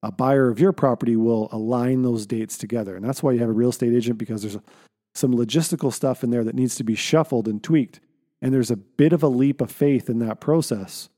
a 0.02 0.10
buyer 0.10 0.48
of 0.48 0.58
your 0.58 0.72
property 0.72 1.16
will 1.16 1.48
align 1.52 2.02
those 2.02 2.26
dates 2.26 2.58
together. 2.58 2.96
And 2.96 3.04
that's 3.04 3.22
why 3.22 3.32
you 3.32 3.40
have 3.40 3.48
a 3.48 3.52
real 3.52 3.70
estate 3.70 3.92
agent 3.94 4.18
because 4.18 4.42
there's 4.42 4.58
some 5.14 5.34
logistical 5.34 5.92
stuff 5.92 6.24
in 6.24 6.30
there 6.30 6.44
that 6.44 6.54
needs 6.54 6.74
to 6.76 6.84
be 6.84 6.94
shuffled 6.94 7.48
and 7.48 7.62
tweaked. 7.62 8.00
And 8.42 8.52
there's 8.52 8.70
a 8.70 8.76
bit 8.76 9.12
of 9.12 9.22
a 9.22 9.28
leap 9.28 9.60
of 9.60 9.70
faith 9.70 10.10
in 10.10 10.18
that 10.20 10.40
process 10.40 11.08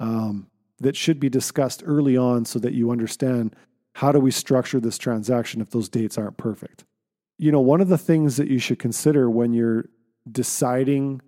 um, 0.00 0.48
that 0.80 0.96
should 0.96 1.20
be 1.20 1.28
discussed 1.28 1.82
early 1.86 2.16
on 2.16 2.44
so 2.44 2.58
that 2.58 2.74
you 2.74 2.90
understand 2.90 3.54
how 3.94 4.10
do 4.10 4.18
we 4.18 4.30
structure 4.30 4.80
this 4.80 4.98
transaction 4.98 5.60
if 5.60 5.70
those 5.70 5.88
dates 5.88 6.18
aren't 6.18 6.36
perfect. 6.36 6.84
You 7.38 7.52
know, 7.52 7.60
one 7.60 7.80
of 7.80 7.88
the 7.88 7.98
things 7.98 8.36
that 8.36 8.48
you 8.48 8.58
should 8.58 8.78
consider 8.78 9.30
when 9.30 9.52
you're 9.52 9.88
deciding 10.30 11.20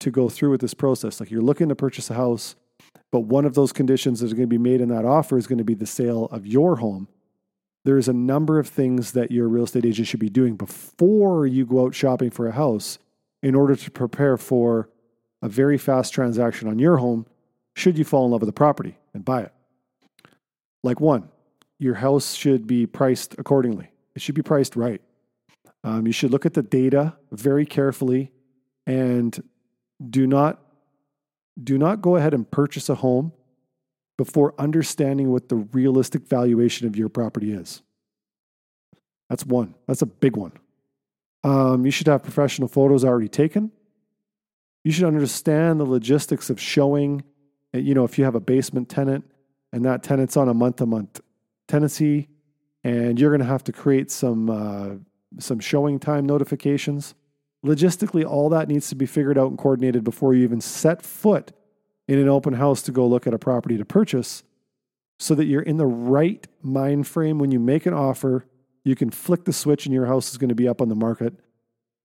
to 0.00 0.10
go 0.10 0.28
through 0.28 0.50
with 0.50 0.60
this 0.60 0.74
process, 0.74 1.18
like 1.18 1.30
you're 1.30 1.42
looking 1.42 1.68
to 1.70 1.74
purchase 1.74 2.10
a 2.10 2.14
house, 2.14 2.56
but 3.10 3.20
one 3.20 3.44
of 3.44 3.54
those 3.54 3.72
conditions 3.72 4.20
that 4.20 4.26
is 4.26 4.32
going 4.32 4.42
to 4.42 4.46
be 4.46 4.58
made 4.58 4.80
in 4.80 4.88
that 4.90 5.04
offer 5.04 5.38
is 5.38 5.46
going 5.46 5.58
to 5.58 5.64
be 5.64 5.74
the 5.74 5.86
sale 5.86 6.26
of 6.26 6.46
your 6.46 6.76
home. 6.76 7.08
There's 7.84 8.08
a 8.08 8.12
number 8.12 8.58
of 8.58 8.68
things 8.68 9.12
that 9.12 9.30
your 9.30 9.48
real 9.48 9.64
estate 9.64 9.86
agent 9.86 10.08
should 10.08 10.20
be 10.20 10.28
doing 10.28 10.56
before 10.56 11.46
you 11.46 11.64
go 11.64 11.86
out 11.86 11.94
shopping 11.94 12.30
for 12.30 12.46
a 12.46 12.52
house 12.52 12.98
in 13.42 13.54
order 13.54 13.76
to 13.76 13.90
prepare 13.90 14.36
for 14.36 14.88
a 15.40 15.48
very 15.48 15.78
fast 15.78 16.12
transaction 16.12 16.68
on 16.68 16.78
your 16.78 16.98
home 16.98 17.26
should 17.76 17.96
you 17.96 18.04
fall 18.04 18.24
in 18.26 18.32
love 18.32 18.40
with 18.40 18.48
the 18.48 18.52
property 18.52 18.98
and 19.14 19.24
buy 19.24 19.42
it. 19.42 19.52
Like 20.82 21.00
one, 21.00 21.28
your 21.78 21.94
house 21.94 22.34
should 22.34 22.66
be 22.66 22.86
priced 22.86 23.36
accordingly. 23.38 23.90
It 24.14 24.22
should 24.22 24.34
be 24.34 24.42
priced 24.42 24.74
right. 24.74 25.00
Um, 25.84 26.06
you 26.06 26.12
should 26.12 26.32
look 26.32 26.44
at 26.44 26.54
the 26.54 26.62
data 26.62 27.16
very 27.30 27.64
carefully 27.64 28.32
and 28.86 29.40
do 30.10 30.26
not 30.26 30.60
do 31.62 31.78
not 31.78 32.00
go 32.00 32.16
ahead 32.16 32.34
and 32.34 32.50
purchase 32.50 32.88
a 32.88 32.96
home 32.96 33.32
before 34.16 34.54
understanding 34.58 35.30
what 35.30 35.48
the 35.48 35.56
realistic 35.56 36.26
valuation 36.26 36.86
of 36.86 36.96
your 36.96 37.08
property 37.08 37.52
is. 37.52 37.82
That's 39.28 39.44
one. 39.44 39.74
That's 39.86 40.02
a 40.02 40.06
big 40.06 40.36
one. 40.36 40.52
Um, 41.44 41.84
you 41.84 41.90
should 41.90 42.08
have 42.08 42.22
professional 42.22 42.68
photos 42.68 43.04
already 43.04 43.28
taken. 43.28 43.70
You 44.84 44.92
should 44.92 45.04
understand 45.04 45.80
the 45.80 45.84
logistics 45.84 46.50
of 46.50 46.60
showing. 46.60 47.22
Eh, 47.74 47.78
you 47.78 47.94
know, 47.94 48.04
if 48.04 48.18
you 48.18 48.24
have 48.24 48.34
a 48.34 48.40
basement 48.40 48.88
tenant 48.88 49.24
and 49.72 49.84
that 49.84 50.02
tenant's 50.02 50.36
on 50.36 50.48
a 50.48 50.54
month-to-month 50.54 51.20
tenancy, 51.68 52.28
and 52.84 53.20
you're 53.20 53.30
going 53.30 53.40
to 53.40 53.46
have 53.46 53.64
to 53.64 53.72
create 53.72 54.10
some 54.10 54.48
uh, 54.48 54.90
some 55.38 55.60
showing 55.60 55.98
time 55.98 56.26
notifications 56.26 57.14
logistically, 57.64 58.24
all 58.24 58.48
that 58.50 58.68
needs 58.68 58.88
to 58.88 58.94
be 58.94 59.06
figured 59.06 59.38
out 59.38 59.48
and 59.48 59.58
coordinated 59.58 60.04
before 60.04 60.34
you 60.34 60.42
even 60.44 60.60
set 60.60 61.02
foot 61.02 61.52
in 62.06 62.18
an 62.18 62.28
open 62.28 62.54
house 62.54 62.82
to 62.82 62.92
go 62.92 63.06
look 63.06 63.26
at 63.26 63.34
a 63.34 63.38
property 63.38 63.76
to 63.76 63.84
purchase 63.84 64.42
so 65.18 65.34
that 65.34 65.46
you're 65.46 65.62
in 65.62 65.76
the 65.76 65.86
right 65.86 66.46
mind 66.62 67.06
frame 67.06 67.38
when 67.38 67.50
you 67.50 67.58
make 67.58 67.86
an 67.86 67.94
offer. 67.94 68.46
You 68.84 68.94
can 68.94 69.10
flick 69.10 69.44
the 69.44 69.52
switch 69.52 69.84
and 69.86 69.94
your 69.94 70.06
house 70.06 70.30
is 70.30 70.38
going 70.38 70.48
to 70.48 70.54
be 70.54 70.68
up 70.68 70.80
on 70.80 70.88
the 70.88 70.94
market. 70.94 71.34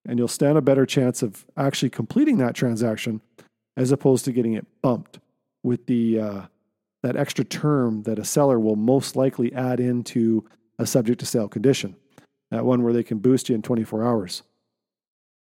and 0.05 0.19
you'll 0.19 0.27
stand 0.27 0.57
a 0.57 0.61
better 0.61 0.85
chance 0.85 1.23
of 1.23 1.45
actually 1.55 1.89
completing 1.89 2.37
that 2.37 2.55
transaction 2.55 3.21
as 3.77 3.91
opposed 3.91 4.25
to 4.25 4.33
getting 4.33 4.53
it 4.53 4.65
bumped 4.81 5.19
with 5.63 5.85
the 5.85 6.19
uh, 6.19 6.41
that 7.03 7.15
extra 7.15 7.45
term 7.45 8.03
that 8.03 8.19
a 8.19 8.25
seller 8.25 8.59
will 8.59 8.75
most 8.75 9.15
likely 9.15 9.53
add 9.53 9.79
into 9.79 10.43
a 10.79 10.85
subject 10.85 11.19
to 11.19 11.25
sale 11.25 11.47
condition. 11.47 11.95
That 12.51 12.65
one 12.65 12.83
where 12.83 12.93
they 12.93 13.03
can 13.03 13.19
boost 13.19 13.49
you 13.49 13.55
in 13.55 13.61
24 13.61 14.03
hours. 14.03 14.43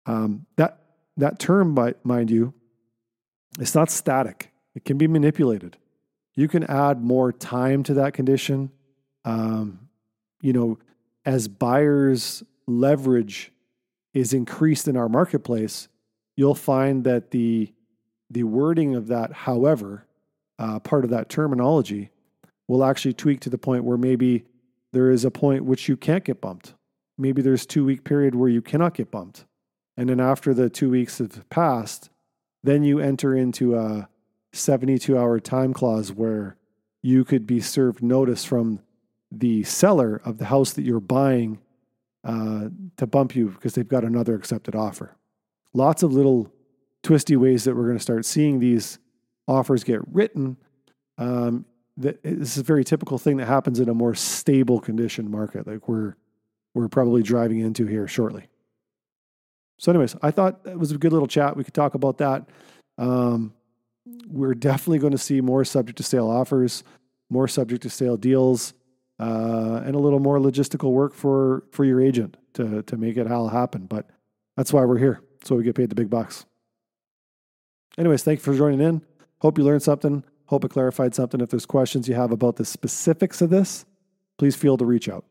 Um, 0.06 0.46
that 0.56 0.78
that 1.16 1.38
term, 1.38 1.76
mind 2.04 2.30
you, 2.30 2.54
it's 3.58 3.74
not 3.74 3.90
static. 3.90 4.52
It 4.74 4.84
can 4.84 4.96
be 4.98 5.06
manipulated. 5.06 5.76
You 6.34 6.48
can 6.48 6.64
add 6.64 7.02
more 7.02 7.32
time 7.32 7.82
to 7.84 7.94
that 7.94 8.14
condition. 8.14 8.70
Um, 9.24 9.88
you 10.40 10.52
know, 10.52 10.78
as 11.24 11.48
buyers' 11.48 12.42
leverage 12.66 13.52
is 14.14 14.32
increased 14.32 14.88
in 14.88 14.96
our 14.96 15.08
marketplace, 15.08 15.88
you'll 16.36 16.54
find 16.54 17.04
that 17.04 17.30
the 17.30 17.72
the 18.32 18.44
wording 18.44 18.94
of 18.94 19.08
that, 19.08 19.32
however, 19.32 20.06
uh, 20.58 20.78
part 20.78 21.04
of 21.04 21.10
that 21.10 21.28
terminology, 21.28 22.10
will 22.68 22.84
actually 22.84 23.12
tweak 23.12 23.40
to 23.40 23.50
the 23.50 23.58
point 23.58 23.82
where 23.82 23.98
maybe 23.98 24.44
there 24.92 25.10
is 25.10 25.24
a 25.24 25.30
point 25.30 25.64
which 25.64 25.88
you 25.88 25.96
can't 25.96 26.24
get 26.24 26.40
bumped. 26.40 26.74
Maybe 27.18 27.42
there's 27.42 27.66
two 27.66 27.84
week 27.84 28.04
period 28.04 28.34
where 28.36 28.48
you 28.48 28.62
cannot 28.62 28.94
get 28.94 29.10
bumped, 29.10 29.44
and 30.00 30.08
then 30.08 30.18
after 30.18 30.54
the 30.54 30.70
two 30.70 30.88
weeks 30.88 31.18
have 31.18 31.46
passed, 31.50 32.08
then 32.64 32.82
you 32.82 33.00
enter 33.00 33.36
into 33.36 33.76
a 33.76 34.08
72 34.54 35.18
hour 35.18 35.38
time 35.38 35.74
clause 35.74 36.10
where 36.10 36.56
you 37.02 37.22
could 37.22 37.46
be 37.46 37.60
served 37.60 38.02
notice 38.02 38.42
from 38.42 38.80
the 39.30 39.62
seller 39.62 40.22
of 40.24 40.38
the 40.38 40.46
house 40.46 40.72
that 40.72 40.84
you're 40.84 41.00
buying 41.00 41.58
uh, 42.24 42.70
to 42.96 43.06
bump 43.06 43.36
you 43.36 43.48
because 43.50 43.74
they've 43.74 43.86
got 43.86 44.02
another 44.02 44.34
accepted 44.34 44.74
offer. 44.74 45.18
Lots 45.74 46.02
of 46.02 46.14
little 46.14 46.50
twisty 47.02 47.36
ways 47.36 47.64
that 47.64 47.76
we're 47.76 47.84
going 47.84 47.98
to 47.98 48.02
start 48.02 48.24
seeing 48.24 48.58
these 48.58 48.98
offers 49.46 49.84
get 49.84 50.00
written. 50.10 50.56
Um, 51.18 51.66
this 51.98 52.16
is 52.24 52.56
a 52.56 52.62
very 52.62 52.84
typical 52.84 53.18
thing 53.18 53.36
that 53.36 53.48
happens 53.48 53.78
in 53.78 53.90
a 53.90 53.94
more 53.94 54.14
stable 54.14 54.80
condition 54.80 55.30
market, 55.30 55.66
like 55.66 55.88
we're 55.88 56.16
we're 56.72 56.88
probably 56.88 57.22
driving 57.22 57.58
into 57.58 57.84
here 57.84 58.08
shortly. 58.08 58.48
So, 59.80 59.90
anyways, 59.90 60.14
I 60.20 60.30
thought 60.30 60.60
it 60.66 60.78
was 60.78 60.92
a 60.92 60.98
good 60.98 61.10
little 61.10 61.26
chat. 61.26 61.56
We 61.56 61.64
could 61.64 61.72
talk 61.72 61.94
about 61.94 62.18
that. 62.18 62.46
Um, 62.98 63.54
we're 64.28 64.52
definitely 64.52 64.98
going 64.98 65.12
to 65.12 65.18
see 65.18 65.40
more 65.40 65.64
subject 65.64 65.96
to 65.96 66.02
sale 66.02 66.28
offers, 66.28 66.84
more 67.30 67.48
subject 67.48 67.82
to 67.84 67.90
sale 67.90 68.18
deals, 68.18 68.74
uh, 69.18 69.80
and 69.86 69.94
a 69.94 69.98
little 69.98 70.18
more 70.18 70.38
logistical 70.38 70.92
work 70.92 71.14
for 71.14 71.64
for 71.70 71.86
your 71.86 71.98
agent 71.98 72.36
to 72.54 72.82
to 72.82 72.98
make 72.98 73.16
it 73.16 73.32
all 73.32 73.48
happen. 73.48 73.86
But 73.86 74.10
that's 74.54 74.70
why 74.70 74.84
we're 74.84 74.98
here, 74.98 75.22
so 75.44 75.56
we 75.56 75.64
get 75.64 75.76
paid 75.76 75.88
the 75.88 75.94
big 75.94 76.10
bucks. 76.10 76.44
Anyways, 77.96 78.22
thank 78.22 78.40
you 78.40 78.44
for 78.44 78.54
joining 78.54 78.82
in. 78.82 79.00
Hope 79.38 79.56
you 79.56 79.64
learned 79.64 79.82
something. 79.82 80.24
Hope 80.44 80.62
it 80.66 80.70
clarified 80.70 81.14
something. 81.14 81.40
If 81.40 81.48
there's 81.48 81.64
questions 81.64 82.06
you 82.06 82.16
have 82.16 82.32
about 82.32 82.56
the 82.56 82.66
specifics 82.66 83.40
of 83.40 83.48
this, 83.48 83.86
please 84.36 84.56
feel 84.56 84.76
to 84.76 84.84
reach 84.84 85.08
out. 85.08 85.24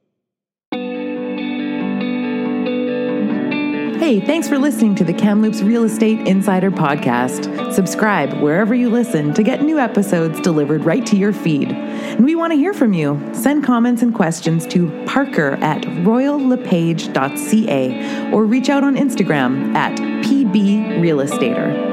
Hey, 4.00 4.20
thanks 4.22 4.48
for 4.48 4.58
listening 4.58 4.96
to 4.96 5.04
the 5.04 5.12
Kamloops 5.12 5.62
Real 5.62 5.84
Estate 5.84 6.26
Insider 6.26 6.72
Podcast. 6.72 7.74
Subscribe 7.74 8.42
wherever 8.42 8.74
you 8.74 8.90
listen 8.90 9.34
to 9.34 9.44
get 9.44 9.62
new 9.62 9.78
episodes 9.78 10.40
delivered 10.40 10.86
right 10.86 11.06
to 11.06 11.18
your 11.18 11.34
feed. 11.34 11.74
And 11.74 12.24
we 12.24 12.34
want 12.34 12.54
to 12.54 12.58
hear 12.58 12.74
from 12.74 12.94
you. 12.94 13.20
Send 13.34 13.66
comments 13.66 14.02
and 14.02 14.16
questions 14.16 14.66
to 14.68 14.90
parker 15.06 15.58
at 15.60 15.82
royallepage.ca 15.82 18.32
or 18.32 18.46
reach 18.46 18.70
out 18.70 18.86
on 18.86 18.96
Instagram 18.96 19.76
at 19.76 19.98
pbrealestater. 19.98 21.89